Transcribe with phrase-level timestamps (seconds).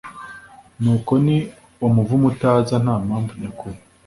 [0.81, 1.27] ni ko n
[1.87, 3.77] umuvumo utaza nta mpamvu nyakuri